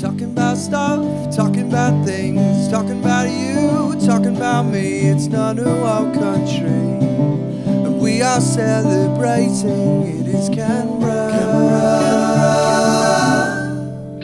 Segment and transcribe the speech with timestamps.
[0.00, 5.00] Talking about stuff, talking about things, talking about you, talking about me.
[5.00, 6.66] It's not a wild country.
[6.66, 10.02] And we are celebrating.
[10.02, 11.30] It is Canberra.
[11.30, 11.86] Canberra.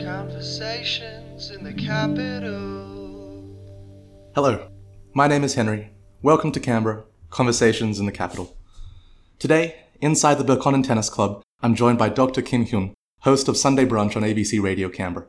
[0.03, 3.55] Conversations in the capital.
[4.33, 4.69] Hello,
[5.13, 5.91] my name is Henry.
[6.23, 8.57] Welcome to Canberra, Conversations in the Capital.
[9.37, 12.41] Today, inside the Belconnen Tennis Club, I'm joined by Dr.
[12.41, 15.27] Kim Huynh, host of Sunday Brunch on ABC Radio Canberra.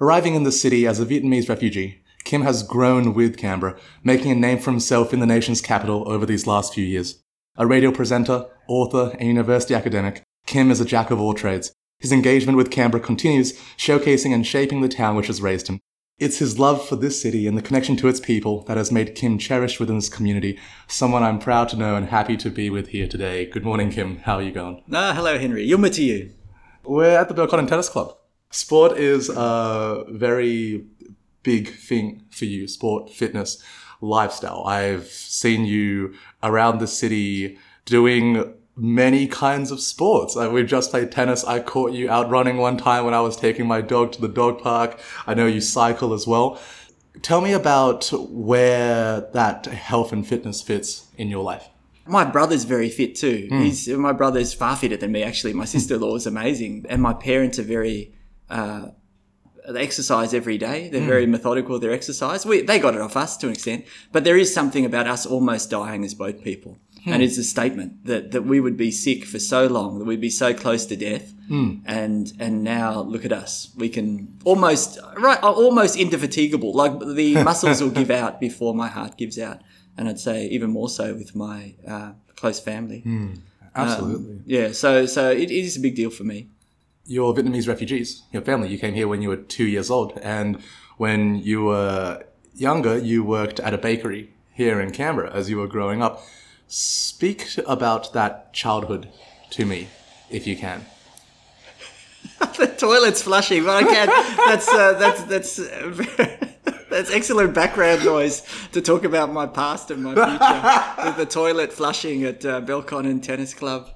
[0.00, 4.34] Arriving in the city as a Vietnamese refugee, Kim has grown with Canberra, making a
[4.36, 7.20] name for himself in the nation's capital over these last few years.
[7.56, 11.72] A radio presenter, author, and university academic, Kim is a jack of all trades.
[11.98, 15.80] His engagement with Canberra continues, showcasing and shaping the town which has raised him.
[16.20, 19.16] It's his love for this city and the connection to its people that has made
[19.16, 22.88] Kim cherished within this community, someone I'm proud to know and happy to be with
[22.88, 23.46] here today.
[23.46, 24.18] Good morning, Kim.
[24.18, 24.84] How are you going?
[24.92, 25.64] Ah, hello, Henry.
[25.64, 26.30] Yuma to you.
[26.84, 28.17] We're at the Belconnen Tennis Club.
[28.50, 30.86] Sport is a very
[31.42, 33.62] big thing for you sport, fitness,
[34.00, 34.64] lifestyle.
[34.64, 40.36] I've seen you around the city doing many kinds of sports.
[40.36, 41.44] Uh, we've just played tennis.
[41.44, 44.28] I caught you out running one time when I was taking my dog to the
[44.28, 44.98] dog park.
[45.26, 46.60] I know you cycle as well.
[47.20, 51.68] Tell me about where that health and fitness fits in your life.
[52.06, 53.48] My brother's very fit too.
[53.50, 55.22] He's my brother's far fitter than me.
[55.22, 58.14] Actually, my sister-in-law is amazing, and my parents are very.
[58.50, 58.88] Uh,
[59.68, 60.88] they exercise every day.
[60.88, 61.06] They're hmm.
[61.06, 62.46] very methodical with their exercise.
[62.46, 65.26] We, they got it off us to an extent, but there is something about us
[65.26, 67.12] almost dying as both people, hmm.
[67.12, 70.20] and it's a statement that that we would be sick for so long, that we'd
[70.20, 71.76] be so close to death, hmm.
[71.84, 73.70] and and now look at us.
[73.76, 76.72] We can almost right, almost indefatigable.
[76.72, 79.60] Like the muscles will give out before my heart gives out,
[79.96, 83.02] and I'd say even more so with my uh, close family.
[83.04, 83.42] Um,
[83.74, 84.40] Absolutely.
[84.46, 86.48] Yeah, so so it, it is a big deal for me.
[87.10, 88.24] You're Vietnamese refugees.
[88.32, 90.12] Your family, you came here when you were two years old.
[90.18, 90.58] And
[90.98, 92.22] when you were
[92.54, 96.22] younger, you worked at a bakery here in Canberra as you were growing up.
[96.66, 99.08] Speak about that childhood
[99.52, 99.88] to me,
[100.28, 100.84] if you can.
[102.58, 104.10] the toilet's flushing, but I can't.
[104.36, 106.36] That's uh, that's that's uh,
[106.90, 108.42] that's excellent background noise
[108.72, 111.04] to talk about my past and my future.
[111.08, 113.94] With the toilet flushing at uh, Belconnen Tennis Club.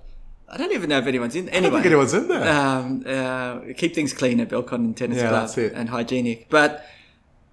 [0.53, 1.49] I don't even know if anyone's in.
[1.49, 2.45] I Anyway, think anyone's in there.
[2.57, 6.49] um, uh, keep things clean at Belconnen Tennis Yeah, Club and hygienic.
[6.51, 6.85] But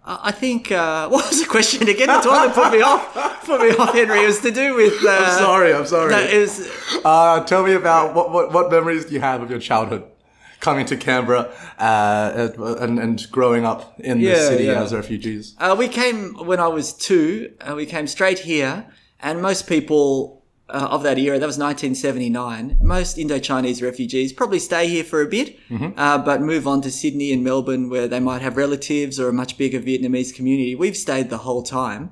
[0.06, 2.08] I I think uh, what was the question again?
[2.08, 3.04] The toilet put me off.
[3.46, 4.20] Put me off, Henry.
[4.24, 4.94] It was to do with.
[5.04, 6.12] Uh, I'm sorry, I'm sorry.
[6.12, 6.54] No, it was
[7.06, 10.04] Uh, tell me about what, what, what memories do you have of your childhood
[10.60, 11.50] coming to Canberra
[11.80, 12.50] uh,
[12.82, 14.84] and, and growing up in the Yeah, city yeah.
[14.84, 15.56] as refugees?
[15.58, 17.54] Uh, we came when I was two.
[17.62, 18.86] Uh, we came straight here,
[19.22, 20.39] and most people
[20.70, 22.78] uh, of that era, that was 1979.
[22.82, 25.58] Most Indo-Chinese refugees probably stay here for a bit,
[25.98, 29.34] uh, but move on to Sydney and Melbourne, where they might have relatives or a
[29.34, 30.76] much bigger Vietnamese community.
[30.76, 32.12] We've stayed the whole time.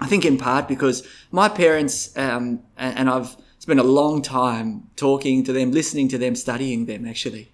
[0.00, 4.88] I think in part because my parents um, and, and I've spent a long time
[4.96, 7.52] talking to them, listening to them, studying them actually.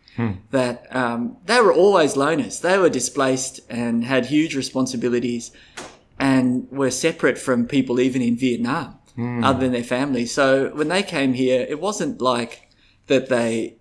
[0.50, 2.60] That um, they were always loners.
[2.60, 5.50] They were displaced and had huge responsibilities,
[6.18, 10.26] and were separate from people even in Vietnam, other than their family.
[10.26, 12.70] So when they came here, it wasn't like
[13.06, 13.76] that they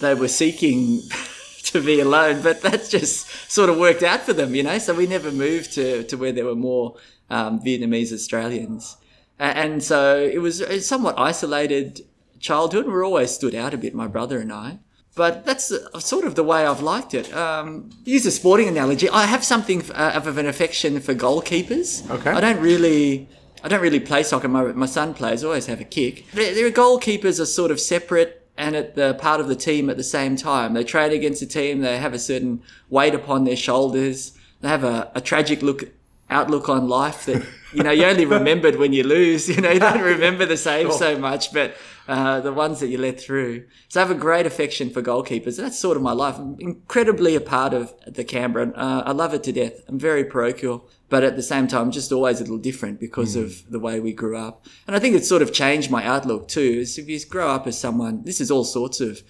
[0.00, 1.02] they were seeking
[1.64, 4.78] to be alone, but that's just sort of worked out for them, you know.
[4.78, 6.96] So we never moved to, to where there were more
[7.30, 8.96] um, Vietnamese Australians,
[9.38, 12.00] and so it was a somewhat isolated
[12.40, 12.86] childhood.
[12.86, 14.78] We were always stood out a bit, my brother and I.
[15.16, 17.32] But that's sort of the way I've liked it.
[17.32, 19.08] Um, use a sporting analogy.
[19.08, 22.08] I have something uh, of an affection for goalkeepers.
[22.10, 22.30] Okay.
[22.30, 23.28] I don't really.
[23.64, 24.46] I don't really play soccer.
[24.46, 25.42] My, my son plays.
[25.42, 26.30] I always have a kick.
[26.32, 29.96] Their, their goalkeepers are sort of separate and at the part of the team at
[29.96, 30.74] the same time.
[30.74, 31.80] They train against a team.
[31.80, 34.38] They have a certain weight upon their shoulders.
[34.60, 35.84] They have a, a tragic look
[36.28, 39.48] outlook on life that you know you only remembered when you lose.
[39.48, 41.74] You know you don't remember the saves so much, but
[42.06, 43.64] uh, the ones that you let through.
[43.88, 45.56] So I have a great affection for goalkeepers.
[45.56, 46.36] That's sort of my life.
[46.38, 48.72] I'm incredibly a part of the Canberra.
[48.74, 49.80] Uh, I love it to death.
[49.88, 53.70] I'm very parochial, but at the same time, just always a little different because of
[53.70, 54.66] the way we grew up.
[54.86, 56.80] And I think it's sort of changed my outlook too.
[56.80, 59.22] Is if you grow up as someone, this is all sorts of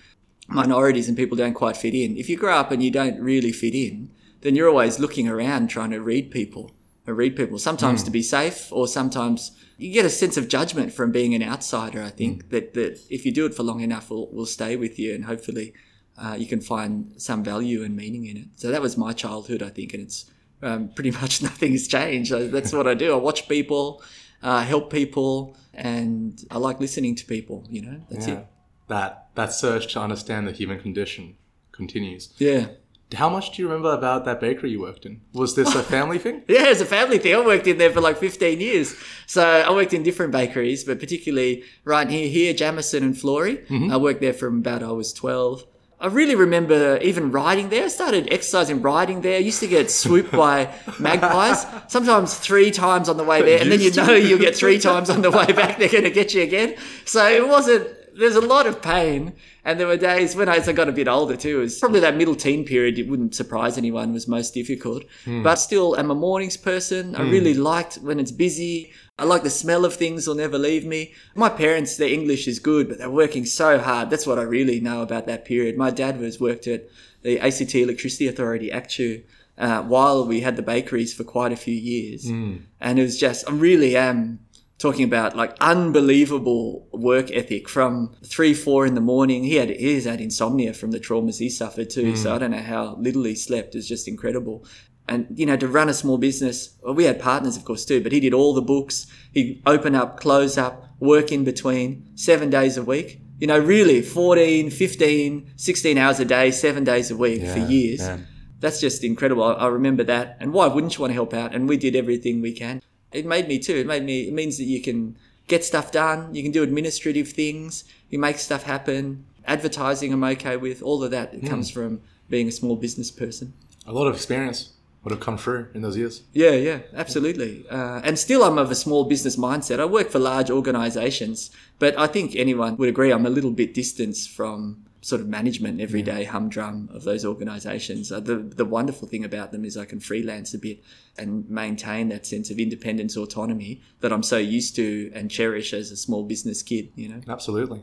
[0.49, 2.17] minorities and people don't quite fit in.
[2.17, 4.11] If you grow up and you don't really fit in,
[4.41, 6.71] then you're always looking around trying to read people
[7.07, 10.93] or read people, sometimes to be safe or sometimes you get a sense of judgment
[10.93, 12.03] from being an outsider.
[12.03, 14.99] I think that, that if you do it for long enough, will will stay with
[14.99, 15.73] you and hopefully
[16.17, 18.47] uh, you can find some value and meaning in it.
[18.57, 20.31] So that was my childhood, I think, and it's
[20.63, 22.33] um, pretty much nothing's changed.
[22.33, 23.13] That's what I do.
[23.13, 24.03] I watch people,
[24.43, 27.65] uh, help people, and I like listening to people.
[27.69, 28.35] You know, that's Yeah.
[28.35, 28.47] it.
[28.89, 31.37] That that search to understand the human condition
[31.73, 32.33] continues.
[32.39, 32.67] Yeah.
[33.13, 35.21] How much do you remember about that bakery you worked in?
[35.33, 36.43] Was this a family thing?
[36.49, 37.35] Yeah, it's a family thing.
[37.35, 38.97] I worked in there for like 15 years.
[39.27, 43.67] So I worked in different bakeries, but particularly right here, here Jamison and Florey.
[43.67, 43.93] Mm-hmm.
[43.93, 45.65] I worked there from about I was 12.
[46.01, 47.85] I really remember even riding there.
[47.85, 49.37] I started exercising riding there.
[49.37, 53.71] I used to get swooped by magpies, sometimes three times on the way there, and
[53.71, 55.79] then you know you'll get three times on the way back.
[55.79, 56.77] They're going to get you again.
[57.05, 57.89] So it wasn't.
[58.17, 59.33] There's a lot of pain,
[59.65, 61.59] and there were days when as I got a bit older too.
[61.59, 62.99] It was probably that middle teen period.
[62.99, 65.43] It wouldn't surprise anyone was most difficult, hmm.
[65.43, 67.15] but still, I'm a mornings person.
[67.15, 67.31] I hmm.
[67.31, 68.93] really liked when it's busy.
[69.19, 71.15] I like the smell of things will never leave me.
[71.35, 74.11] My parents, their English is good, but they're working so hard.
[74.11, 75.79] That's what I really know about that period.
[75.79, 76.89] My dad was worked at
[77.23, 79.23] the ACT Electricity Authority, ACTEW,
[79.57, 82.29] uh, while we had the bakeries for quite a few years.
[82.29, 82.57] Hmm.
[82.81, 84.41] And it was just, I really am
[84.85, 89.43] talking about like unbelievable work ethic from three, four in the morning.
[89.43, 92.15] He had, he's had insomnia from the traumas he suffered too.
[92.17, 92.35] So mm.
[92.35, 93.75] I don't know how little he slept.
[93.75, 94.67] is just incredible
[95.09, 98.03] and you know to run a small business well, we had partners of course too
[98.03, 102.49] but he did all the books he'd open up close up work in between seven
[102.49, 107.17] days a week you know really 14 15 16 hours a day seven days a
[107.19, 108.27] week for years man.
[108.61, 111.55] that's just incredible I, I remember that and why wouldn't you want to help out
[111.55, 112.81] and we did everything we can
[113.15, 113.77] it made me too.
[113.77, 115.17] It made me it means that you can
[115.47, 116.35] get stuff done.
[116.35, 117.85] You can do administrative things.
[118.11, 119.25] You make stuff happen.
[119.47, 120.83] Advertising i'm okay with.
[120.83, 123.53] All of that it comes from being a small business person.
[123.87, 124.71] A lot of experience
[125.03, 126.23] would have come through in those years.
[126.33, 127.67] yeah, yeah, absolutely.
[127.71, 129.79] Uh, and still, I'm of a small business mindset.
[129.79, 133.75] I work for large organizations, but I think anyone would agree I'm a little bit
[133.75, 138.11] distanced from sort of management, everyday humdrum of those organizations.
[138.11, 140.83] Uh, the, the wonderful thing about them is I can freelance a bit
[141.19, 145.91] and maintain that sense of independence, autonomy that I'm so used to and cherish as
[145.91, 147.21] a small business kid, you know?
[147.29, 147.83] Absolutely.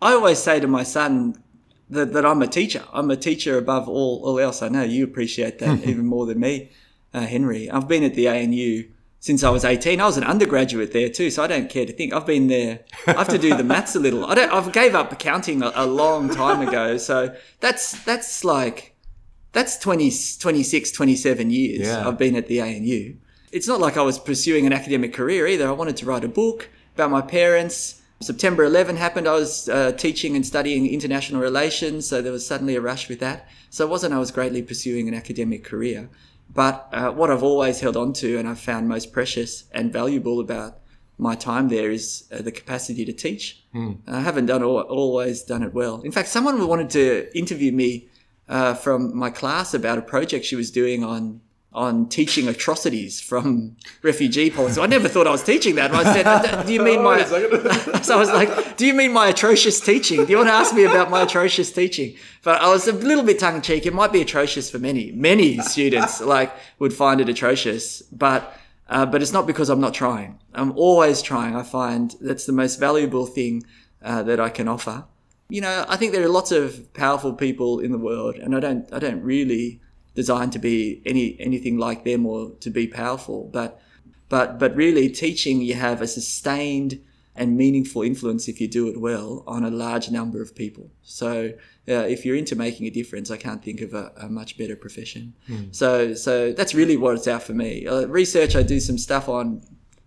[0.00, 1.42] I always say to my son
[1.90, 2.84] that, that I'm a teacher.
[2.92, 4.62] I'm a teacher above all, all else.
[4.62, 6.70] I know you appreciate that even more than me,
[7.12, 7.68] uh, Henry.
[7.68, 8.84] I've been at the ANU
[9.26, 10.00] since I was 18.
[10.00, 12.12] I was an undergraduate there too, so I don't care to think.
[12.12, 12.84] I've been there.
[13.08, 14.24] I have to do the maths a little.
[14.24, 14.52] I don't.
[14.52, 16.96] I've gave up accounting a, a long time ago.
[16.96, 18.94] So that's that's like
[19.50, 22.06] that's 20, 26, 27 years Yeah.
[22.06, 23.16] I've been at the ANU.
[23.50, 25.66] It's not like I was pursuing an academic career either.
[25.66, 28.00] I wanted to write a book about my parents.
[28.20, 29.26] September 11 happened.
[29.26, 33.18] I was uh, teaching and studying international relations, so there was suddenly a rush with
[33.20, 33.48] that.
[33.70, 36.08] So it wasn't I was greatly pursuing an academic career.
[36.52, 40.40] But uh, what I've always held on to and I've found most precious and valuable
[40.40, 40.78] about
[41.18, 43.64] my time there is uh, the capacity to teach.
[44.06, 46.00] I haven't done al- always done it well.
[46.02, 48.08] In fact, someone wanted to interview me
[48.48, 51.40] uh, from my class about a project she was doing on
[51.72, 54.80] on teaching atrocities from refugee policy.
[54.80, 55.92] I never thought I was teaching that.
[55.92, 57.22] I said, "Do you mean my?"
[58.02, 60.24] so I was like, "Do you mean my atrocious teaching?
[60.24, 63.24] Do you want to ask me about my atrocious teaching?" But I was a little
[63.24, 63.84] bit tongue in cheek.
[63.84, 66.20] It might be atrocious for many, many students.
[66.20, 68.58] Like would find it atrocious, but.
[68.88, 70.38] Uh, but it's not because I'm not trying.
[70.54, 71.56] I'm always trying.
[71.56, 73.64] I find that's the most valuable thing
[74.00, 75.06] uh, that I can offer.
[75.48, 78.60] You know, I think there are lots of powerful people in the world, and I
[78.60, 79.80] don't, I don't really
[80.16, 83.48] design to be any anything like them or to be powerful.
[83.52, 83.80] But,
[84.28, 87.00] but, but really, teaching you have a sustained
[87.36, 90.90] and meaningful influence if you do it well on a large number of people.
[91.02, 91.52] So,
[91.86, 94.74] uh, if you're into making a difference, I can't think of a, a much better
[94.74, 95.34] profession.
[95.70, 97.86] So, so that's really what it's out for me.
[97.86, 99.62] Uh, research, I do some stuff on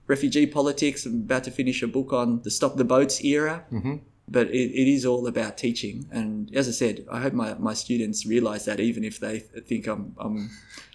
[0.08, 1.06] refugee politics.
[1.06, 3.64] I'm about to finish a book on the Stop the Boats era.
[3.72, 3.98] Mm-hmm.
[4.32, 6.08] But it, it is all about teaching.
[6.12, 9.88] And as I said, I hope my, my students realize that even if they think
[9.88, 10.50] I'm, I'm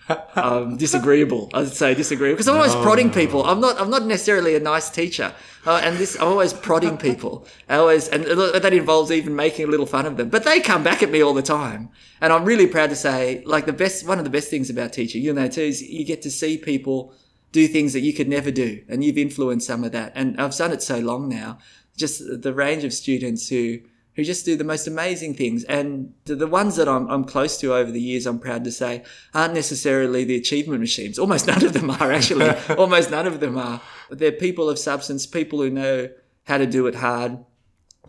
[0.37, 1.51] um, disagreeable.
[1.55, 3.45] I'd say disagreeable because I'm always prodding people.
[3.45, 3.81] I'm not.
[3.81, 7.47] I'm not necessarily a nice teacher, uh, and this I'm always prodding people.
[7.69, 10.29] I always, and that involves even making a little fun of them.
[10.29, 11.89] But they come back at me all the time,
[12.21, 14.93] and I'm really proud to say, like the best, one of the best things about
[14.93, 17.15] teaching, you know, too, is you get to see people
[17.53, 20.13] do things that you could never do, and you've influenced some of that.
[20.15, 21.59] And I've done it so long now.
[21.97, 23.81] Just the range of students who
[24.15, 25.65] who just do the most amazing things.
[25.65, 29.03] And the, ones that I'm, I'm close to over the years, I'm proud to say,
[29.35, 31.19] aren't necessarily the achievement machines.
[31.19, 32.49] Almost none of them are, actually.
[32.79, 33.81] Almost none of them are.
[34.09, 36.11] But they're people of substance, people who know
[36.45, 37.45] how to do it hard,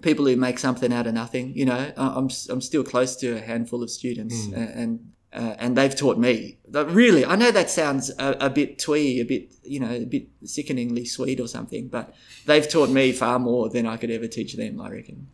[0.02, 1.56] people who make something out of nothing.
[1.56, 4.54] You know, I'm, I'm still close to a handful of students, hmm.
[4.54, 6.58] a- and uh, and they've taught me.
[6.70, 10.06] That really, I know that sounds a, a bit twee, a bit you know, a
[10.06, 12.14] bit sickeningly sweet or something, but
[12.46, 14.80] they've taught me far more than I could ever teach them.
[14.80, 15.28] I reckon.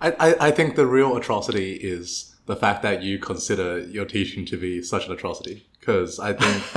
[0.00, 4.44] I, I, I think the real atrocity is the fact that you consider your teaching
[4.46, 5.66] to be such an atrocity.
[5.80, 6.62] Because I think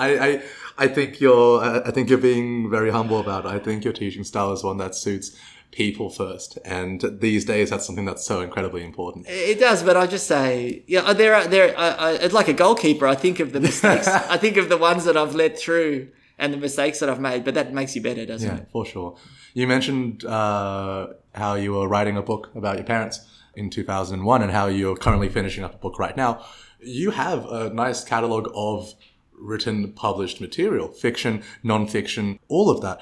[0.00, 0.42] I, I
[0.78, 3.48] I think you're I think you're being very humble about it.
[3.48, 5.36] I think your teaching style is one that suits
[5.70, 6.58] people first.
[6.64, 9.26] And these days, that's something that's so incredibly important.
[9.28, 11.78] It does, but I just say, yeah, uh, there are there.
[11.78, 13.06] I, I, it's like a goalkeeper.
[13.06, 14.08] I think of the mistakes.
[14.34, 16.08] I think of the ones that I've let through
[16.38, 17.44] and the mistakes that I've made.
[17.44, 18.68] But that makes you better, doesn't Yeah, it?
[18.72, 19.16] for sure.
[19.54, 23.20] You mentioned uh, how you were writing a book about your parents
[23.58, 26.44] in 2001 and how you're currently finishing up a book right now.
[26.80, 28.94] You have a nice catalog of
[29.32, 33.00] written, published material, fiction, non-fiction, all of that.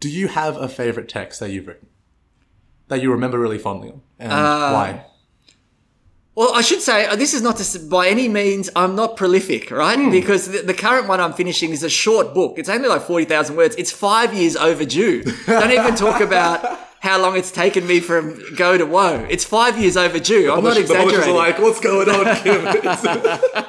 [0.00, 1.88] Do you have a favorite text that you've written
[2.88, 5.06] that you remember really fondly on, and uh, why?
[6.36, 8.68] Well, I should say uh, this is not to, by any means.
[8.76, 9.98] I'm not prolific, right?
[9.98, 10.10] Hmm.
[10.10, 12.58] Because the, the current one I'm finishing is a short book.
[12.58, 13.74] It's only like forty thousand words.
[13.76, 15.22] It's five years overdue.
[15.46, 19.26] Don't even talk about how long it's taken me from go to woe.
[19.30, 20.52] It's five years overdue.
[20.52, 21.30] I'm not exaggerating.
[21.30, 22.64] are like, "What's going on, Kim?"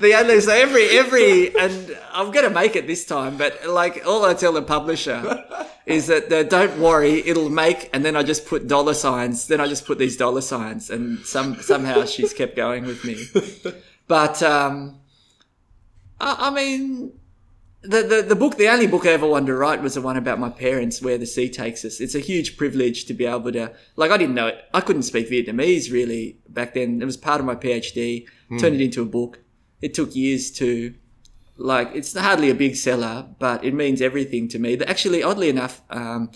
[0.00, 4.24] The only so every every and I'm gonna make it this time, but like all
[4.24, 5.44] I tell the publisher
[5.86, 9.46] is that uh, don't worry, it'll make, and then I just put dollar signs.
[9.46, 13.26] Then I just put these dollar signs, and some somehow she's kept going with me.
[14.06, 15.00] But um,
[16.20, 17.12] I, I mean.
[17.82, 20.16] The, the, the book, the only book I ever wanted to write was the one
[20.16, 22.00] about my parents, Where the Sea Takes Us.
[22.00, 24.64] It's a huge privilege to be able to, like, I didn't know it.
[24.74, 27.00] I couldn't speak Vietnamese really back then.
[27.00, 28.26] It was part of my PhD.
[28.58, 29.38] Turned it into a book.
[29.80, 30.94] It took years to,
[31.56, 34.78] like, it's hardly a big seller, but it means everything to me.
[34.80, 36.30] Actually, oddly enough, um,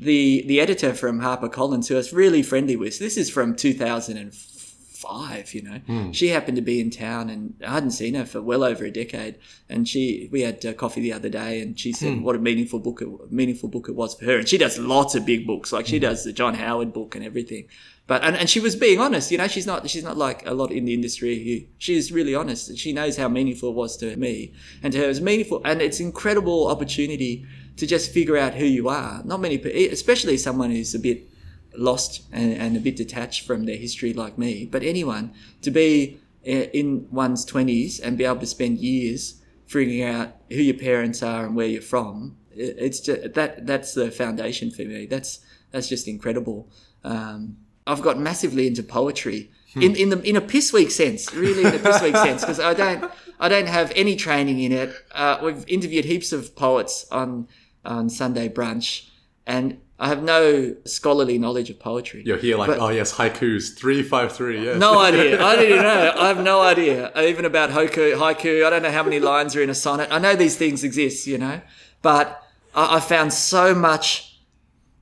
[0.00, 5.54] the the editor from HarperCollins, who I was really friendly with, this is from 2005,
[5.54, 5.80] you know,
[6.12, 8.90] she happened to be in town and I hadn't seen her for well over a
[8.92, 9.38] decade.
[9.68, 12.78] And she, we had uh, coffee the other day and she said what a meaningful
[12.78, 14.38] book, it, meaningful book it was for her.
[14.38, 17.24] And she does lots of big books, like she does the John Howard book and
[17.24, 17.66] everything.
[18.08, 20.54] But, and, and she was being honest, you know, she's not, she's not like a
[20.54, 22.76] lot in the industry she's really honest.
[22.78, 25.60] She knows how meaningful it was to me and to her it was meaningful.
[25.62, 27.44] And it's incredible opportunity
[27.76, 29.22] to just figure out who you are.
[29.24, 29.56] Not many,
[29.90, 31.28] especially someone who's a bit
[31.76, 36.18] lost and, and a bit detached from their history like me, but anyone to be
[36.46, 41.22] uh, in one's 20s and be able to spend years figuring out who your parents
[41.22, 45.04] are and where you're from, it's just, that that's the foundation for me.
[45.04, 46.68] That's that's just incredible.
[47.04, 51.78] Um, I've got massively into poetry in in the in a sense, really in a
[51.78, 54.94] piss weak sense, because I don't I don't have any training in it.
[55.12, 57.48] Uh, we've interviewed heaps of poets on
[57.84, 59.08] on Sunday brunch,
[59.46, 62.22] and I have no scholarly knowledge of poetry.
[62.24, 64.64] You're here like, But- oh yes, haikus, three five three.
[64.64, 64.78] Yes.
[64.78, 65.42] No idea.
[65.52, 66.14] I didn't know.
[66.16, 67.12] I have no idea.
[67.20, 68.64] Even about haiku, haiku.
[68.64, 70.08] I don't know how many lines are in a sonnet.
[70.10, 71.60] I know these things exist, you know,
[72.02, 72.42] but
[72.74, 74.27] I, I found so much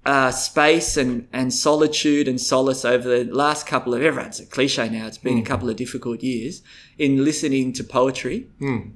[0.06, 4.88] uh, space and, and solitude and solace over the last couple of everyone's a cliche
[4.88, 5.06] now.
[5.06, 6.62] It's been a couple of difficult years
[6.96, 8.46] in listening to poetry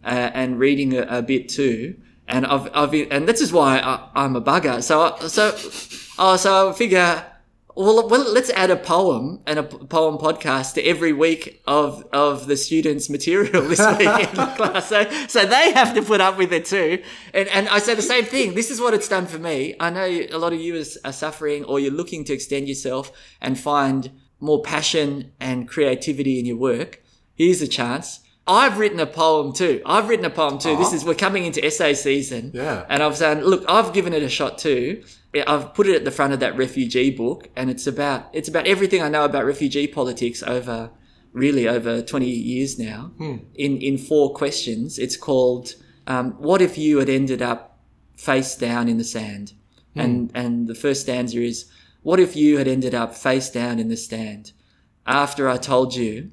[0.05, 1.97] uh, and reading a, a bit too.
[2.29, 4.83] And I've, I've and this is why I, I'm a bugger.
[4.83, 5.45] So I- so
[6.19, 7.27] oh so I figure
[7.77, 12.47] well, well, let's add a poem and a poem podcast to every week of of
[12.47, 14.89] the students' material this week in the class.
[14.89, 17.03] So, so they have to put up with it too.
[17.33, 18.55] And and I say the same thing.
[18.55, 19.75] This is what it's done for me.
[19.79, 23.13] I know a lot of you is, are suffering, or you're looking to extend yourself
[23.41, 24.11] and find
[24.41, 27.03] more passion and creativity in your work.
[27.35, 28.21] Here's a chance.
[28.51, 29.81] I've written a poem too.
[29.87, 30.77] I've written a poem too.
[30.77, 30.97] This uh-huh.
[30.97, 32.51] is we're coming into essay season.
[32.53, 32.85] Yeah.
[32.89, 35.05] And I've said, look, I've given it a shot too.
[35.47, 38.67] I've put it at the front of that refugee book, and it's about it's about
[38.67, 40.91] everything I know about refugee politics over
[41.33, 43.13] really over twenty years now.
[43.19, 43.37] Hmm.
[43.55, 45.77] In in four questions, it's called
[46.09, 47.79] um, "What if you had ended up
[48.17, 49.53] face down in the sand?"
[49.95, 50.01] Hmm.
[50.01, 51.67] And and the first stanza is
[52.03, 54.51] "What if you had ended up face down in the stand
[55.07, 56.33] after I told you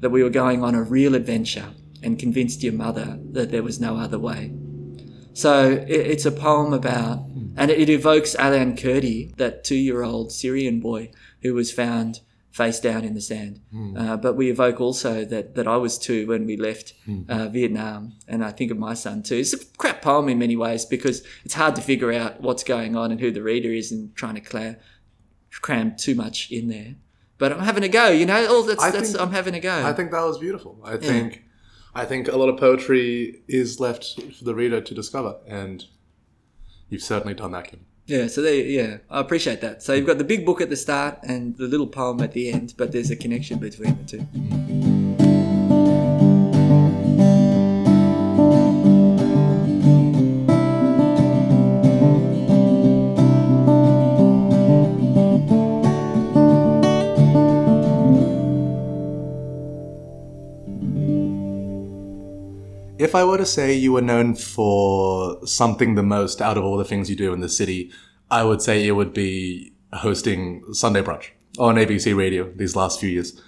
[0.00, 1.70] that we were going on a real adventure
[2.02, 4.52] and convinced your mother that there was no other way?"
[5.32, 7.18] So it, it's a poem about,
[7.56, 11.10] and it, evokes Alan Kurdi, that two-year-old Syrian boy
[11.42, 13.60] who was found face down in the sand.
[13.98, 16.94] Uh, but we evoke also that that I was two when we left
[17.28, 19.36] uh, Vietnam, and I think of my son too.
[19.36, 22.96] It's a crap poem in many ways because it's hard to figure out what's going
[22.96, 24.76] on and who the reader is, and trying to
[25.60, 26.94] cram too much in there.
[27.38, 28.46] But I'm having a go, you know.
[28.46, 29.84] All that's, that's think- I'm having a go.
[29.84, 30.80] I think that was beautiful.
[30.84, 31.42] I think
[31.94, 35.84] I think a lot of poetry is left for the reader to discover, and
[36.88, 37.86] you've certainly done that, Kim.
[38.06, 39.82] Yeah, so there, yeah, I appreciate that.
[39.82, 42.52] So you've got the big book at the start and the little poem at the
[42.52, 44.95] end, but there's a connection between the two.
[63.06, 66.76] If I were to say you were known for something the most out of all
[66.76, 67.92] the things you do in the city,
[68.32, 73.08] I would say it would be hosting Sunday Brunch on ABC Radio these last few
[73.08, 73.40] years.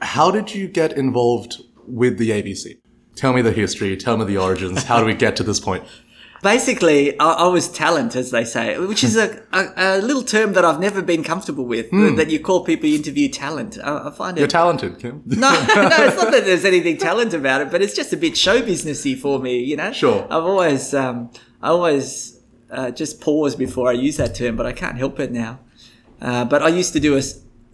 [0.00, 2.80] How did you get involved with the ABC?
[3.14, 4.82] Tell me the history, tell me the origins.
[4.82, 5.84] How do we get to this point?
[6.42, 10.52] Basically, I, I was talent, as they say, which is a, a, a little term
[10.52, 11.90] that I've never been comfortable with.
[11.90, 13.78] That you call people you interview talent.
[13.82, 14.40] I, I find it.
[14.40, 15.22] You're talented, Kim.
[15.26, 18.36] no, no, it's not that there's anything talent about it, but it's just a bit
[18.36, 19.92] show businessy for me, you know.
[19.92, 20.24] Sure.
[20.24, 21.30] I've always, um,
[21.60, 22.38] I always
[22.70, 25.60] uh, just pause before I use that term, but I can't help it now.
[26.20, 27.22] Uh, but I used to do a,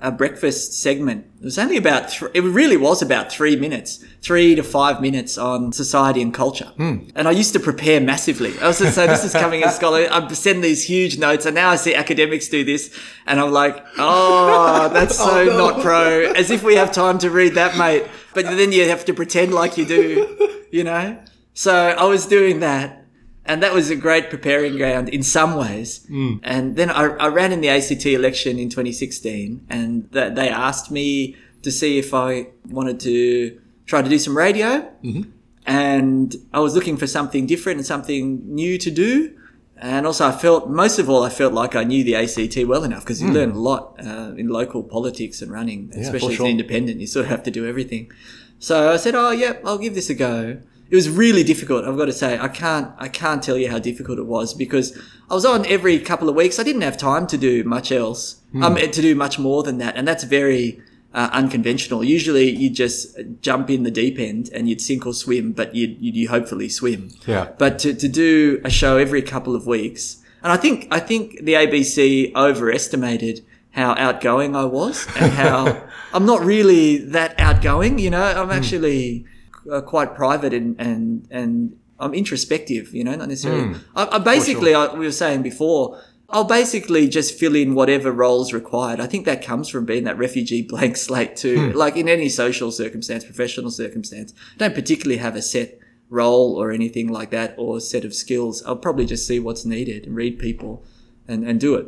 [0.00, 1.26] a breakfast segment.
[1.40, 5.38] It was only about, th- it really was about three minutes, three to five minutes
[5.38, 6.66] on society and culture.
[6.76, 7.08] Hmm.
[7.14, 8.58] And I used to prepare massively.
[8.58, 10.06] I was just saying, this is coming as scholar.
[10.10, 12.94] I send these huge notes, and now I see academics do this,
[13.26, 15.70] and I'm like, oh, that's so oh, no.
[15.70, 16.32] not pro.
[16.32, 18.04] As if we have time to read that, mate.
[18.34, 21.18] But then you have to pretend like you do, you know?
[21.54, 23.03] So I was doing that.
[23.46, 26.06] And that was a great preparing ground in some ways.
[26.10, 26.40] Mm.
[26.42, 30.90] And then I, I ran in the ACT election in 2016 and th- they asked
[30.90, 34.90] me to see if I wanted to try to do some radio.
[35.02, 35.30] Mm-hmm.
[35.66, 39.36] And I was looking for something different and something new to do.
[39.76, 42.84] And also, I felt, most of all, I felt like I knew the ACT well
[42.84, 43.34] enough because you mm.
[43.34, 47.00] learn a lot uh, in local politics and running, especially as an independent.
[47.00, 48.10] You sort of have to do everything.
[48.58, 50.60] So I said, "Oh, yeah, I'll give this a go."
[50.94, 51.84] It was really difficult.
[51.84, 54.96] I've got to say, I can't, I can't tell you how difficult it was because
[55.28, 56.60] I was on every couple of weeks.
[56.60, 59.96] I didn't have time to do much else, um, to do much more than that,
[59.96, 60.80] and that's very
[61.12, 62.04] uh, unconventional.
[62.04, 66.00] Usually, you just jump in the deep end and you'd sink or swim, but you'd,
[66.00, 67.10] you'd you hopefully swim.
[67.26, 67.48] Yeah.
[67.58, 71.40] But to, to do a show every couple of weeks, and I think I think
[71.42, 77.98] the ABC overestimated how outgoing I was and how I'm not really that outgoing.
[77.98, 79.26] You know, I'm actually
[79.70, 82.94] uh, quite private and and and I'm introspective.
[82.94, 83.74] You know, not necessarily.
[83.74, 83.80] Hmm.
[83.96, 86.00] I, I basically, I, we were saying before.
[86.30, 88.98] I'll basically just fill in whatever roles required.
[88.98, 91.70] I think that comes from being that refugee blank slate too.
[91.70, 91.76] Hmm.
[91.76, 96.70] Like in any social circumstance, professional circumstance, I don't particularly have a set role or
[96.70, 98.62] anything like that or set of skills.
[98.64, 100.82] I'll probably just see what's needed and read people
[101.28, 101.86] and, and do it.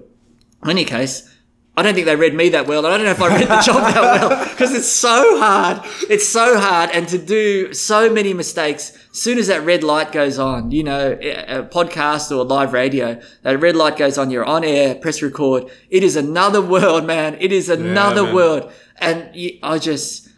[0.62, 1.34] In any case,
[1.78, 2.86] I don't think they read me that well.
[2.86, 5.82] and I don't know if I read the job that well because it's so hard.
[6.08, 6.88] It's so hard.
[6.90, 10.82] And to do so many mistakes, as soon as that red light goes on, you
[10.82, 15.20] know, a podcast or live radio, that red light goes on, you're on air, press
[15.20, 15.70] record.
[15.90, 17.36] It is another world, man.
[17.40, 18.34] It is another man.
[18.34, 18.72] world.
[18.96, 20.30] And you, I just,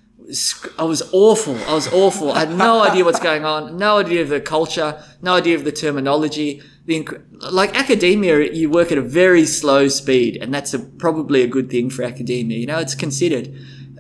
[0.77, 1.57] I was awful.
[1.68, 2.33] I was awful.
[2.33, 5.62] I had no idea what's going on, no idea of the culture, no idea of
[5.62, 6.62] the terminology.
[6.88, 7.07] The
[7.53, 11.68] like academia, you work at a very slow speed, and that's a, probably a good
[11.70, 12.57] thing for academia.
[12.59, 13.55] You know, it's considered.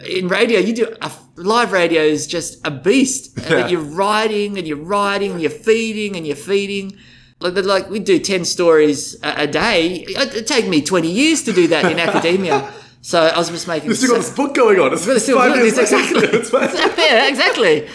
[0.08, 3.36] In radio, you do a, live radio is just a beast.
[3.36, 6.96] And that you're writing and you're writing, and you're feeding and you're feeding.
[7.40, 10.06] Like, like we do ten stories a, a day.
[10.08, 12.72] It- It'd take me twenty years to do that in academia.
[13.00, 13.88] So I was just making.
[13.88, 14.92] You've still got this book going on.
[14.92, 16.26] It's it's still five years exactly.
[16.38, 16.52] It's
[16.98, 17.86] yeah, exactly.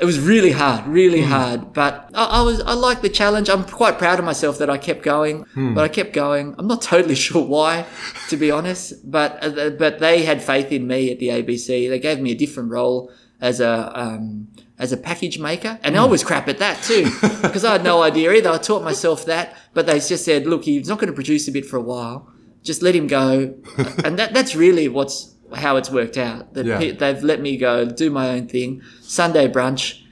[0.00, 1.30] It was really hard, really Hmm.
[1.30, 1.72] hard.
[1.72, 3.48] But I, I was, I liked the challenge.
[3.48, 5.44] I'm quite proud of myself that I kept going.
[5.54, 5.74] Hmm.
[5.74, 6.54] But I kept going.
[6.58, 7.84] I'm not totally sure why,
[8.28, 8.94] to be honest.
[9.10, 11.88] But uh, but they had faith in me at the ABC.
[11.88, 16.04] They gave me a different role as a um, as a package maker, and I
[16.04, 16.10] Hmm.
[16.10, 17.04] was crap at that too
[17.42, 18.50] because I had no idea either.
[18.50, 21.52] I taught myself that, but they just said, "Look, he's not going to produce a
[21.52, 22.28] bit for a while.
[22.62, 23.54] Just let him go."
[24.04, 26.54] and that that's really what's how it's worked out.
[26.54, 26.92] That Yeah.
[26.92, 28.82] they've let me go do my own thing.
[29.00, 30.02] Sunday brunch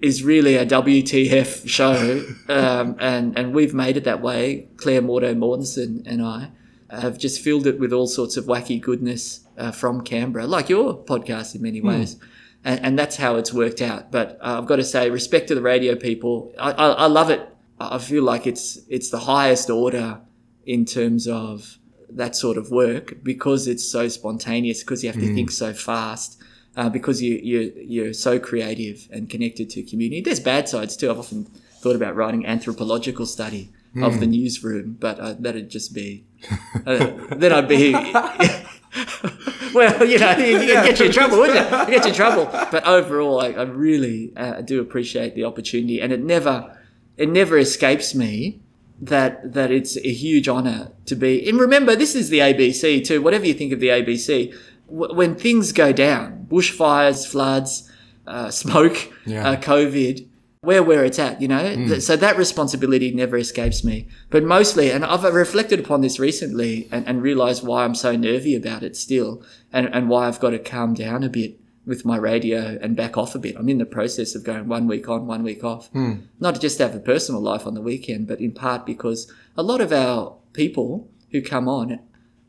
[0.00, 4.68] is really a WTF show, um, and and we've made it that way.
[4.76, 6.50] Claire Mordo Mortensen and I
[6.90, 10.96] have just filled it with all sorts of wacky goodness uh, from Canberra, like your
[11.04, 12.16] podcast in many ways.
[12.64, 14.10] And, and that's how it's worked out.
[14.10, 16.52] But uh, I've got to say, respect to the radio people.
[16.58, 17.48] I, I, I love it.
[17.78, 20.20] I feel like it's it's the highest order
[20.66, 21.78] in terms of
[22.16, 26.40] that sort of work because it's so spontaneous, because you have to think so fast,
[26.76, 30.20] uh, because you, you, you're so creative and connected to community.
[30.20, 31.10] There's bad sides too.
[31.10, 31.44] I've often
[31.80, 36.24] thought about writing anthropological study of the newsroom, but uh, that'd just be,
[36.86, 37.92] uh, then I'd be,
[39.74, 41.78] well, you know, you, you get you in trouble, wouldn't you?
[41.78, 42.48] You get you in trouble.
[42.70, 46.76] But overall, I, I really uh, do appreciate the opportunity, and it never,
[47.16, 48.60] it never escapes me
[49.00, 51.48] that that it's a huge honor to be.
[51.48, 53.22] And remember, this is the ABC too.
[53.22, 54.54] Whatever you think of the ABC,
[54.90, 57.90] w- when things go down, bushfires, floods,
[58.26, 59.48] uh, smoke, Yeah.
[59.50, 60.26] uh, COVID.
[60.62, 61.74] Where where it's at, you know.
[61.74, 64.06] Th- So that responsibility never escapes me.
[64.28, 68.54] But mostly, and I've reflected upon this recently, and, and realized why I'm so nervy
[68.54, 71.59] about it still, and and why I've got to calm down a bit
[71.90, 73.56] with my radio and back off a bit.
[73.56, 75.90] I'm in the process of going one week on, one week off.
[76.38, 79.62] Not just to have a personal life on the weekend, but in part because a
[79.62, 81.98] lot of our people who come on,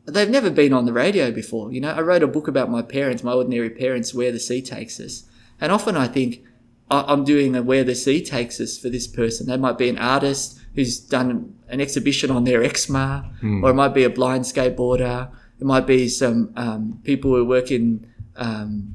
[0.06, 1.72] they've never been on the radio before.
[1.72, 4.62] You know, I wrote a book about my parents, my ordinary parents, where the sea
[4.62, 5.24] takes us,
[5.60, 6.42] and often I think
[6.90, 9.46] I'm doing a where the sea takes us for this person.
[9.48, 13.30] They might be an artist who's done an exhibition on their eczema,
[13.64, 15.30] or it might be a blind skateboarder.
[15.60, 18.94] It might be some um, people who work in um,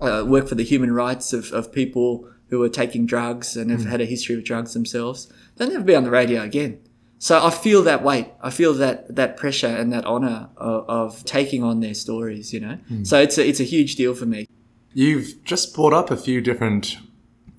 [0.00, 3.84] uh, work for the human rights of, of people who are taking drugs and have
[3.84, 5.32] had a history of drugs themselves.
[5.56, 6.80] They'll never be on the radio again.
[7.18, 8.28] So I feel that weight.
[8.40, 12.52] I feel that that pressure and that honor of, of taking on their stories.
[12.52, 14.46] You know, so it's a, it's a huge deal for me.
[14.94, 16.96] You've just brought up a few different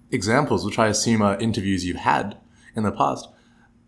[0.09, 2.37] examples, which I assume are interviews you've had
[2.75, 3.29] in the past.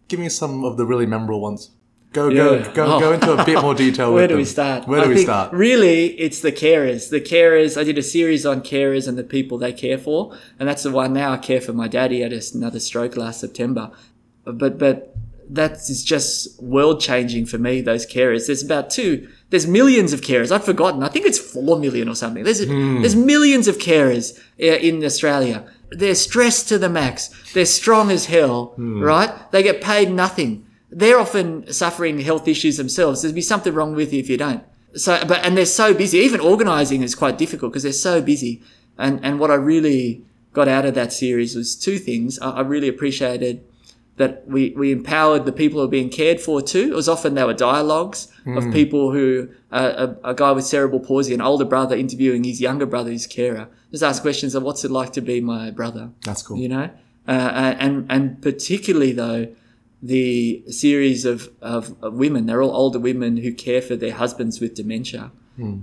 [0.07, 1.71] Give me some of the really memorable ones.
[2.13, 2.71] Go, go, Yeah.
[2.73, 2.99] go, Oh.
[2.99, 4.13] go into a bit more detail.
[4.13, 4.27] With it.
[4.27, 4.87] Where do we start?
[4.87, 5.51] Where do I we start?
[5.51, 7.09] Really, it's the carers.
[7.09, 7.75] The carers.
[7.75, 10.91] I did a series on carers and the people they care for, and that's the
[10.91, 11.33] one now.
[11.33, 13.89] I care for my daddy had another stroke last September,
[14.45, 15.15] but but
[15.49, 17.81] that is just world changing for me.
[17.81, 18.45] Those carers.
[18.45, 19.27] There's about two.
[19.49, 20.51] There's millions of carers.
[20.51, 21.01] I've forgotten.
[21.01, 22.43] I think it's four million or something.
[22.43, 23.01] There's hmm.
[23.01, 25.65] there's millions of carers in Australia.
[25.89, 27.29] They're stressed to the max.
[27.53, 29.01] They're strong as hell, hmm.
[29.01, 29.51] right?
[29.51, 33.21] They get paid nothing they're often suffering health issues themselves.
[33.21, 34.63] There'd be something wrong with you if you don't.
[34.95, 36.19] So, but and they're so busy.
[36.19, 38.61] Even organising is quite difficult because they're so busy.
[38.97, 42.37] And and what I really got out of that series was two things.
[42.39, 43.63] I, I really appreciated
[44.17, 46.91] that we we empowered the people who are being cared for too.
[46.91, 50.99] It was often there were dialogues of people who uh, a, a guy with cerebral
[50.99, 54.83] palsy, an older brother interviewing his younger brother, his carer, just ask questions of what's
[54.85, 56.57] it like to be my brother That's cool.
[56.57, 56.89] you know
[57.27, 59.47] uh, and and particularly though
[60.05, 62.45] the series of, of, of women.
[62.45, 65.31] They're all older women who care for their husbands with dementia.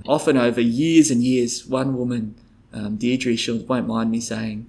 [0.06, 2.34] Often over years and years one woman
[2.72, 4.68] um, deirdre she won't mind me saying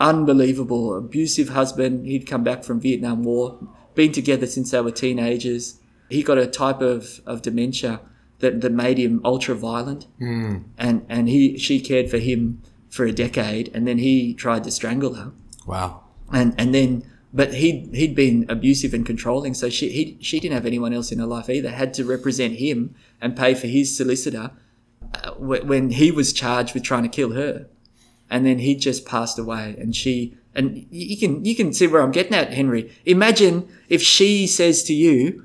[0.00, 2.06] unbelievable abusive husband.
[2.06, 3.58] He'd come back from vietnam war
[3.94, 5.78] been together since they were teenagers.
[6.08, 8.00] He got a type of, of dementia
[8.38, 10.06] that, that made him ultra violent
[10.78, 14.70] and and he she cared for him for a decade and then he tried to
[14.70, 15.32] strangle her.
[15.66, 16.02] Wow.
[16.32, 20.54] and and then but he'd he'd been abusive and controlling so she he, she didn't
[20.54, 23.96] have anyone else in her life either had to represent him and pay for his
[23.96, 24.50] solicitor
[25.14, 27.66] uh, when he was charged with trying to kill her.
[28.30, 32.02] And then he just passed away and she and you can you can see where
[32.02, 32.92] I'm getting at Henry.
[33.04, 35.44] Imagine if she says to you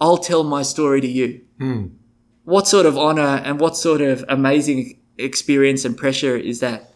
[0.00, 1.40] I'll tell my story to you.
[2.44, 6.92] What sort of honor and what sort of amazing experience and pressure is that?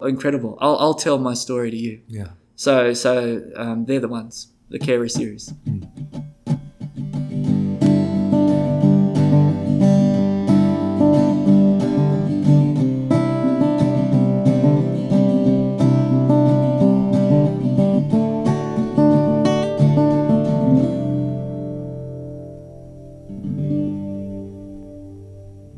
[0.00, 0.58] Incredible.
[0.60, 2.00] I'll, I'll tell my story to you.
[2.06, 2.28] Yeah.
[2.56, 5.52] So, so um, they're the ones, the Carer series.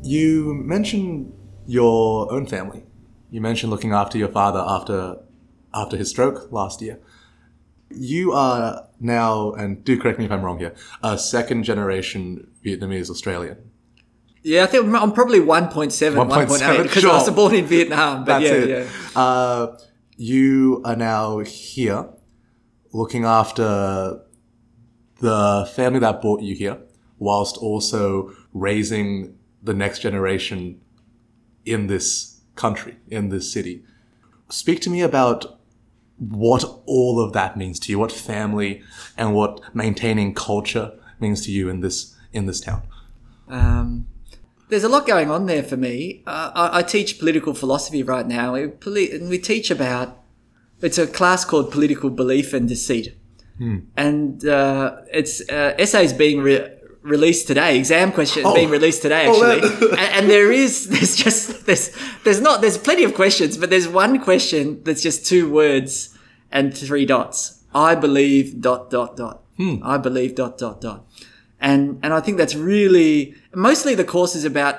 [0.03, 1.33] You mentioned
[1.65, 2.85] your own family.
[3.29, 5.17] You mentioned looking after your father after
[5.77, 6.99] after his stroke last year.
[7.89, 13.09] You are now, and do correct me if I'm wrong here, a second generation Vietnamese
[13.09, 13.57] Australian.
[14.43, 18.25] Yeah, I think I'm- probably 1.7, 1.8 because I was born in Vietnam.
[18.25, 18.87] But That's yeah, it.
[19.15, 19.21] yeah.
[19.21, 19.77] Uh,
[20.17, 22.09] you are now here
[22.91, 24.21] looking after
[25.19, 26.77] the family that brought you here,
[27.19, 30.79] whilst also raising the next generation
[31.65, 33.83] in this country, in this city.
[34.49, 35.56] Speak to me about
[36.19, 38.81] what all of that means to you, what family
[39.17, 42.83] and what maintaining culture means to you in this in this town.
[43.47, 44.07] Um,
[44.69, 46.23] there's a lot going on there for me.
[46.27, 48.53] Uh, I, I teach political philosophy right now.
[48.53, 50.21] We, and we teach about
[50.81, 53.15] it's a class called political belief and deceit,
[53.95, 56.76] and uh, it's uh, essays being re-
[57.07, 57.77] released today.
[57.77, 58.53] Exam question Oh.
[58.53, 59.69] being released today, Oh, actually.
[59.69, 61.91] that- and, and there is there's just there's
[62.23, 66.17] there's not there's plenty of questions, but there's one question that's just two words
[66.51, 67.63] and three dots.
[67.73, 69.43] I believe dot dot dot.
[69.57, 69.75] Hmm.
[69.83, 71.05] I believe dot dot dot.
[71.59, 74.75] And and I think that's really mostly the course is about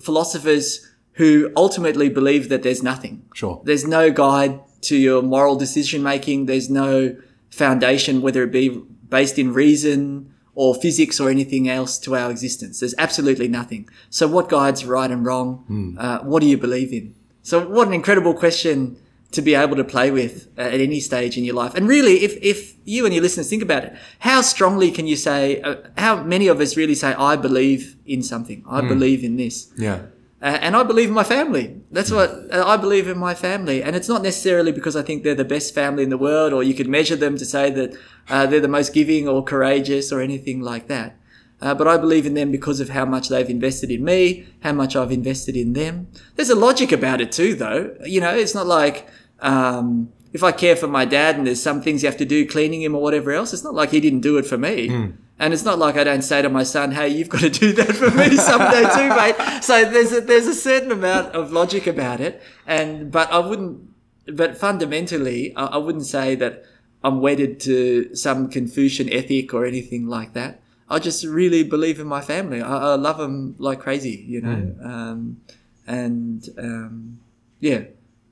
[0.00, 3.22] philosophers who ultimately believe that there's nothing.
[3.34, 3.60] Sure.
[3.64, 6.46] There's no guide to your moral decision making.
[6.46, 7.16] There's no
[7.50, 8.68] foundation, whether it be
[9.08, 12.80] based in reason or physics or anything else to our existence.
[12.80, 13.88] There's absolutely nothing.
[14.10, 15.96] So what guides right and wrong?
[15.98, 17.14] Uh, what do you believe in?
[17.42, 18.98] So what an incredible question
[19.32, 21.74] to be able to play with uh, at any stage in your life.
[21.74, 25.16] And really, if, if you and your listeners think about it, how strongly can you
[25.16, 29.36] say, uh, how many of us really say, I believe in something, I believe in
[29.36, 29.72] this?
[29.78, 30.02] Yeah.
[30.42, 31.80] Uh, and I believe in my family.
[31.92, 33.80] That's what uh, I believe in my family.
[33.80, 36.64] And it's not necessarily because I think they're the best family in the world or
[36.64, 37.96] you could measure them to say that
[38.28, 41.16] uh, they're the most giving or courageous or anything like that.
[41.60, 44.72] Uh, but I believe in them because of how much they've invested in me, how
[44.72, 46.08] much I've invested in them.
[46.34, 47.96] There's a logic about it too, though.
[48.04, 49.06] You know, it's not like
[49.38, 52.44] um, if I care for my dad and there's some things you have to do,
[52.48, 54.88] cleaning him or whatever else, it's not like he didn't do it for me.
[55.38, 57.72] And it's not like I don't say to my son, "Hey, you've got to do
[57.72, 61.86] that for me someday too, mate." So there's a, there's a certain amount of logic
[61.86, 63.88] about it, and but I wouldn't.
[64.26, 66.64] But fundamentally, I, I wouldn't say that
[67.02, 70.60] I'm wedded to some Confucian ethic or anything like that.
[70.88, 72.60] I just really believe in my family.
[72.60, 74.74] I, I love them like crazy, you know.
[74.84, 75.40] Um,
[75.86, 77.20] and um,
[77.60, 77.84] yeah,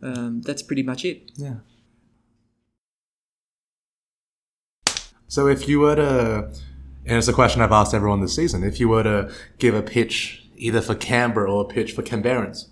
[0.02, 1.30] um, that's pretty much it.
[1.36, 1.54] Yeah.
[5.26, 6.50] So if you were to,
[7.10, 9.82] and it's a question I've asked everyone this season, if you were to give a
[9.82, 12.68] pitch either for Canberra or a pitch for Canberrans,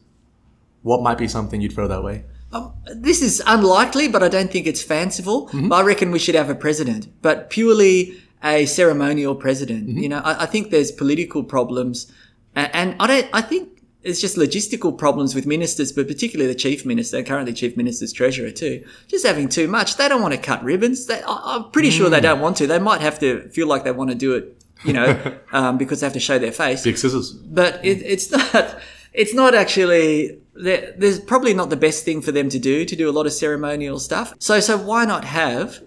[0.83, 2.25] what might be something you'd throw that way?
[2.53, 5.51] Um, this is unlikely, but I don't think it's fanciful.
[5.53, 9.89] But I reckon we should have a president, but purely a ceremonial president.
[9.89, 12.11] You know, I, I think there's political problems,
[12.55, 13.27] and, and I don't.
[13.33, 17.77] I think it's just logistical problems with ministers, but particularly the chief minister, currently chief
[17.77, 19.97] minister's treasurer too, just having too much.
[19.97, 21.07] They don't want to cut ribbons.
[21.07, 22.67] They, I, I'm pretty sure they don't want to.
[22.67, 26.01] They might have to feel like they want to do it, you know, um, because
[26.01, 27.33] they have to show their face Big scissors.
[27.33, 28.79] but it, it's not
[29.13, 33.09] it's not actually there's probably not the best thing for them to do to do
[33.09, 35.81] a lot of ceremonial stuff so so why not have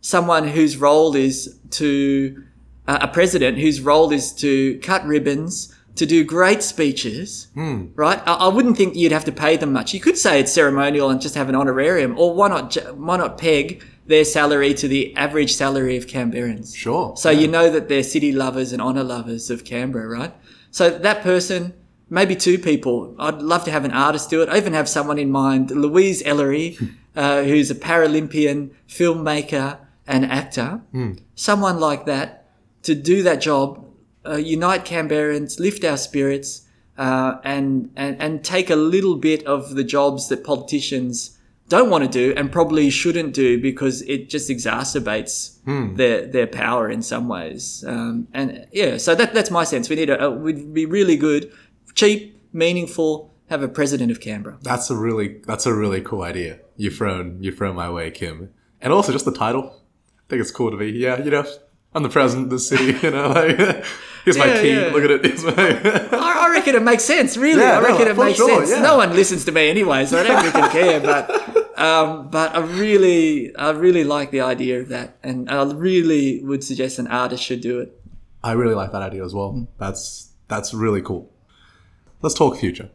[0.00, 2.44] someone whose role is to
[2.86, 7.86] uh, a president whose role is to cut ribbons to do great speeches hmm.
[7.94, 10.52] right I, I wouldn't think you'd have to pay them much you could say it's
[10.52, 14.86] ceremonial and just have an honorarium or why not why not peg their salary to
[14.86, 17.16] the average salary of canberrans Sure.
[17.16, 20.32] so you know that they're city lovers and honour lovers of Canberra, right?
[20.70, 21.74] So that person,
[22.08, 23.14] maybe two people.
[23.18, 24.48] I'd love to have an artist do it.
[24.48, 26.86] I even have someone in mind, Louise Ellery, hmm.
[27.14, 30.80] uh, who's a Paralympian filmmaker and actor.
[30.92, 31.12] Hmm.
[31.34, 32.50] Someone like that
[32.82, 33.84] to do that job,
[34.28, 36.62] uh, unite Canberrans, lift our spirits,
[36.98, 41.36] uh, and, and and take a little bit of the jobs that politicians
[41.68, 45.58] don't want to do and probably shouldn't do because it just exacerbates
[45.96, 47.84] their their power in some ways.
[47.86, 49.88] Um, and yeah, so that that's my sense.
[49.88, 51.52] We need a, a we'd be really good,
[51.94, 53.32] cheap, meaningful.
[53.48, 54.58] Have a president of Canberra.
[54.62, 56.58] That's a really that's a really cool idea.
[56.76, 58.52] You've thrown you've thrown my way, Kim.
[58.80, 59.82] And also just the title.
[60.18, 60.90] I think it's cool to be.
[60.90, 61.46] Yeah, you know,
[61.96, 62.92] I'm the president of the city.
[63.02, 63.56] You know, like
[64.24, 64.72] here's my Yeah, key.
[64.74, 64.86] yeah.
[64.92, 65.24] Look at it.
[65.24, 65.52] Here's my.
[66.12, 67.36] I, I reckon it makes sense.
[67.36, 68.82] Really, Yeah, I no, reckon it makes sure, sense.
[68.82, 71.00] No one listens to me anyway, so I don't really care.
[71.00, 76.42] But um, but I really I really like the idea of that, and I really
[76.44, 77.98] would suggest an artist should do it.
[78.44, 79.66] I really like that idea as well.
[79.78, 81.32] That's that's really cool.
[82.22, 82.90] Let's talk future.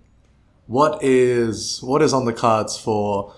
[0.67, 3.33] What is what is on the cards for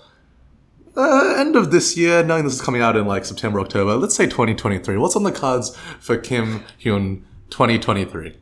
[0.96, 2.22] uh, end of this year?
[2.22, 3.96] Knowing this is coming out in like September, October.
[3.96, 4.96] Let's say 2023.
[4.96, 8.36] What's on the cards for Kim Huynh 2023?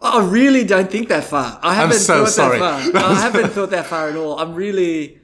[0.00, 1.60] I really don't think that far.
[1.62, 2.58] I haven't so thought sorry.
[2.60, 3.02] that far.
[3.04, 4.38] I haven't thought that far at all.
[4.38, 5.20] I'm really,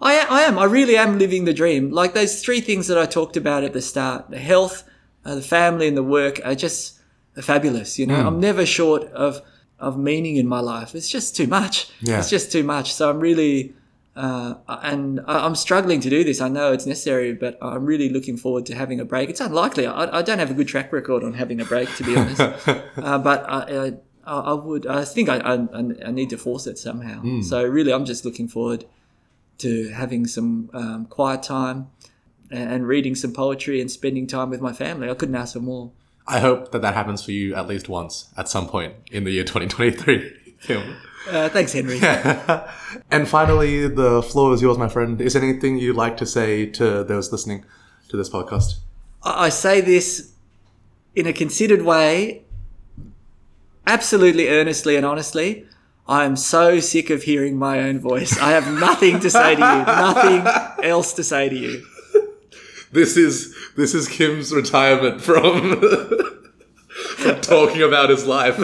[0.00, 0.58] I, I am.
[0.58, 1.90] I really am living the dream.
[1.90, 4.88] Like those three things that I talked about at the start: the health,
[5.24, 7.00] uh, the family, and the work are just
[7.40, 7.98] fabulous.
[7.98, 8.26] You know, Hmm.
[8.28, 9.40] I'm never short of
[9.80, 10.94] of meaning in my life.
[10.94, 11.88] It's just too much.
[12.00, 12.18] Yeah.
[12.20, 12.94] It's just too much.
[12.94, 13.74] So I'm really.
[14.14, 16.40] Uh, and I- I'm struggling to do this.
[16.40, 19.30] I know it's necessary, but I'm really looking forward to having a break.
[19.30, 19.86] It's unlikely.
[19.86, 22.40] I, I don't have a good track record on having a break, to be honest.
[22.68, 23.92] uh, but I,
[24.26, 24.86] I, I would.
[24.86, 25.54] I think I, I,
[26.06, 27.22] I need to force it somehow.
[27.42, 28.84] So really, I'm just looking forward
[29.58, 31.88] to having some um, quiet time
[32.50, 35.08] and, and reading some poetry and spending time with my family.
[35.08, 35.90] I couldn't ask for more.
[36.26, 39.30] I hope that that happens for you at least once at some point in the
[39.32, 40.32] year 2023.
[40.62, 40.96] Kim.
[41.28, 42.00] Uh, thanks, Henry.
[43.10, 45.20] And finally, the floor is yours, my friend.
[45.20, 47.64] Is there anything you'd like to say to those listening
[48.08, 48.74] to this podcast?
[49.22, 50.32] I I say this
[51.14, 52.42] in a considered way,
[53.86, 55.66] absolutely earnestly and honestly.
[56.08, 58.38] I am so sick of hearing my own voice.
[58.38, 61.86] I have nothing to say to you, nothing else to say to you.
[62.90, 65.80] This is this is Kim's retirement from,
[67.16, 68.58] from talking about his life.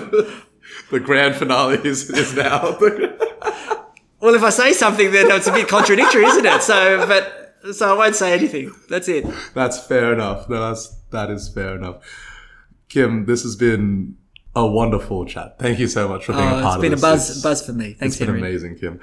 [0.91, 2.79] The grand finale is, is now.
[4.21, 6.63] Well, if I say something, then it's a bit contradictory, isn't it?
[6.63, 8.75] So, but so I won't say anything.
[8.89, 9.25] That's it.
[9.55, 10.49] That's fair enough.
[10.49, 12.03] No, that's that is fair enough.
[12.89, 14.17] Kim, this has been
[14.57, 15.59] a wonderful chat.
[15.59, 17.31] Thank you so much for being a oh, part of part It's been a buzz,
[17.31, 17.93] It's- buzz for me.
[17.93, 18.41] Thanks, It's been Henry.
[18.41, 19.01] amazing, Kim.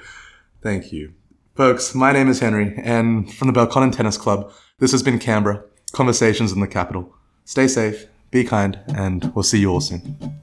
[0.62, 1.14] Thank you.
[1.54, 5.64] Folks, my name is Henry, and from the Belconnen Tennis Club, this has been Canberra,
[5.92, 7.14] Conversations in the Capital.
[7.46, 10.42] Stay safe, be kind, and we'll see you all soon.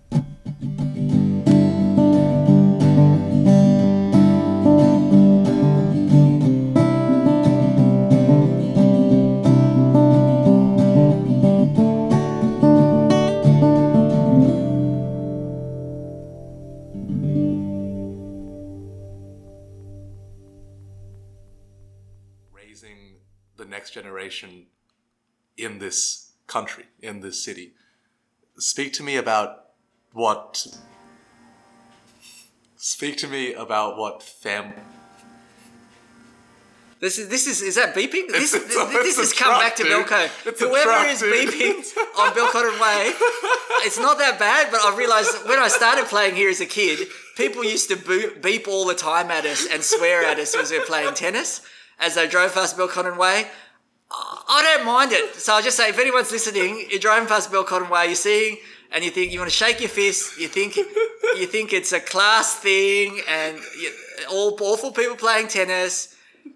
[24.24, 24.66] Generation
[25.58, 27.74] in this country, in this city.
[28.58, 29.66] Speak to me about
[30.14, 30.66] what.
[32.78, 34.74] Speak to me about what fam.
[37.00, 38.28] This is this is is that beeping?
[38.30, 39.84] This it's this, a- this it's has come back to.
[39.84, 40.30] Belco.
[40.46, 41.84] It's Whoever truck, is beeping
[42.18, 43.12] on Belconnen Way,
[43.86, 44.72] it's not that bad.
[44.72, 48.36] But I realised when I started playing here as a kid, people used to boo-
[48.42, 51.62] beep all the time at us and swear at us as we were playing tennis
[52.00, 53.48] as they drove past Belconnen Way.
[54.56, 55.34] I don't mind it.
[55.36, 58.58] So I'll just say, if anyone's listening, you're driving past Belconnen Way, you're seeing,
[58.92, 62.00] and you think you want to shake your fist, you think you think it's a
[62.00, 63.92] class thing, and you,
[64.30, 66.16] all awful people playing tennis.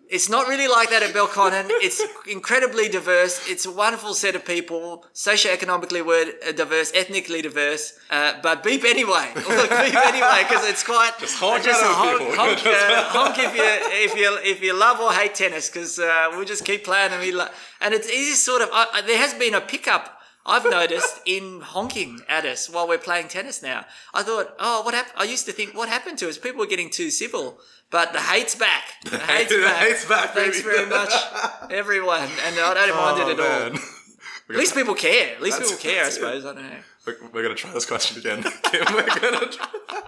[0.09, 1.65] It's not really like that at Belconnen.
[1.69, 3.41] It's incredibly diverse.
[3.47, 7.99] It's a wonderful set of people, socioeconomically uh, diverse, ethnically diverse.
[8.09, 9.31] Uh, but beep anyway.
[9.35, 13.63] Look, beep anyway, because it's quite just honk just honk, honk, uh, honk if you
[14.05, 17.21] if you if you love or hate tennis, because uh, we'll just keep playing and
[17.21, 17.49] we lo-
[17.81, 18.69] and it's, it is sort of
[19.05, 20.16] there has been a pickup.
[20.47, 23.85] I've noticed in honking at us while we're playing tennis now.
[24.13, 25.15] I thought, oh, what happened?
[25.17, 26.37] I used to think, what happened to us?
[26.37, 27.59] People were getting too civil,
[27.91, 28.83] but the hate's back.
[29.03, 29.85] The hate's The back.
[29.85, 30.75] hate's back, Thanks baby.
[30.75, 31.13] very much,
[31.69, 33.79] everyone, and I don't oh, mind it at all.
[34.49, 35.35] At least people care.
[35.35, 36.01] At least people care.
[36.01, 36.19] I that's it.
[36.21, 36.45] suppose.
[36.45, 36.77] I don't know.
[37.05, 38.43] We're, we're gonna try this question again.
[38.73, 39.67] We're gonna try.